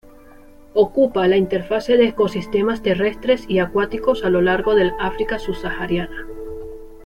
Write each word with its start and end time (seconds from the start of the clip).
Ocupa 0.73 1.27
la 1.27 1.37
interfase 1.37 1.95
de 1.95 2.07
ecosistemas 2.07 2.81
terrestres 2.81 3.45
y 3.47 3.59
acuáticos 3.59 4.25
a 4.25 4.31
lo 4.31 4.41
largo 4.41 4.73
del 4.73 4.93
África 4.99 5.37
subsahariana. 5.37 6.25